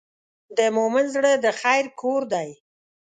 [0.57, 2.49] د مؤمن زړه د خیر کور دی.